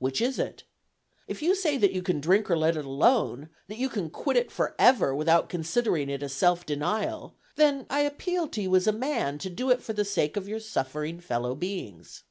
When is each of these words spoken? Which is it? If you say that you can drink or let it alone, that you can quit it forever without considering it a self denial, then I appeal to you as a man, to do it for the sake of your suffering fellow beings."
Which 0.00 0.20
is 0.20 0.40
it? 0.40 0.64
If 1.28 1.40
you 1.40 1.54
say 1.54 1.76
that 1.78 1.92
you 1.92 2.02
can 2.02 2.20
drink 2.20 2.50
or 2.50 2.58
let 2.58 2.76
it 2.76 2.84
alone, 2.84 3.48
that 3.68 3.78
you 3.78 3.88
can 3.88 4.10
quit 4.10 4.36
it 4.36 4.50
forever 4.50 5.14
without 5.14 5.48
considering 5.48 6.10
it 6.10 6.20
a 6.20 6.28
self 6.28 6.66
denial, 6.66 7.36
then 7.54 7.86
I 7.88 8.00
appeal 8.00 8.48
to 8.48 8.62
you 8.62 8.74
as 8.74 8.88
a 8.88 8.92
man, 8.92 9.38
to 9.38 9.48
do 9.48 9.70
it 9.70 9.80
for 9.80 9.92
the 9.92 10.04
sake 10.04 10.36
of 10.36 10.48
your 10.48 10.58
suffering 10.58 11.20
fellow 11.20 11.54
beings." 11.54 12.24